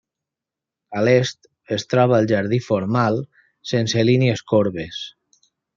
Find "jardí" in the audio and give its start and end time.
2.33-2.61